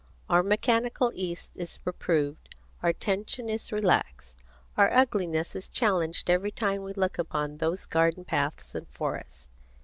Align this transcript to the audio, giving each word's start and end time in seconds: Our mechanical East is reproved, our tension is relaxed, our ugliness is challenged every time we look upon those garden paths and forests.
Our 0.31 0.41
mechanical 0.41 1.11
East 1.13 1.51
is 1.53 1.77
reproved, 1.85 2.55
our 2.81 2.91
tension 2.91 3.49
is 3.49 3.71
relaxed, 3.71 4.41
our 4.75 4.91
ugliness 4.91 5.55
is 5.55 5.69
challenged 5.69 6.27
every 6.27 6.49
time 6.49 6.81
we 6.81 6.93
look 6.93 7.19
upon 7.19 7.57
those 7.57 7.85
garden 7.85 8.25
paths 8.25 8.73
and 8.73 8.87
forests. 8.89 9.49